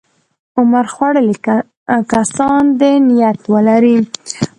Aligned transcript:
عمر 0.57 0.85
خوړلي 0.93 1.35
کسان 2.11 2.63
دې 2.79 2.93
نیت 3.07 3.39
ولري. 3.53 3.97